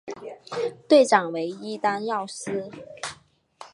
[0.87, 2.71] 队长为伊丹耀司。